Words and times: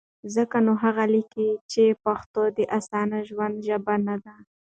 ځکه 0.35 0.57
نو 0.65 0.73
هغه 0.83 1.03
لیکي، 1.13 1.49
چې 1.71 1.99
پښتو 2.05 2.41
د 2.57 2.59
اسانه 2.77 3.19
ژوند 3.29 3.55
ژبه 3.67 3.95
نه 4.07 4.15
ده؛ 4.23 4.35